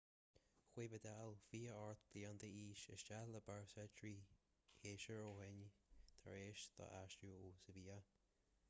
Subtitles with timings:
[0.69, 4.15] chuaigh vidal 28 bliain d'aois isteach le barça trí
[4.81, 5.63] shéasúr ó shin
[6.25, 8.03] tar éis dó aistriú ó sevilla